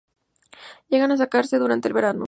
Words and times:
Llegan 0.87 1.11
a 1.11 1.17
secarse 1.17 1.59
durante 1.59 1.87
el 1.87 1.93
verano. 1.93 2.19